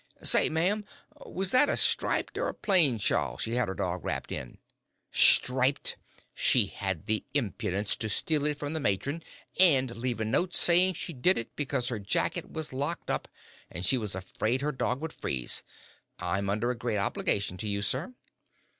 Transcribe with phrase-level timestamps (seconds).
[0.23, 0.83] "Say, ma'am,
[1.27, 4.57] was that a striped or a plain shawl she had her dog wrapped in?"
[5.11, 5.95] "Striped
[6.33, 9.21] she had the impudence to steal it from the matron,
[9.59, 13.27] and leave a note saying she did it because her jacket was locked up,
[13.69, 15.61] and she was afraid her dog would freeze
[16.17, 18.15] I'm under a great obligation to you, sir."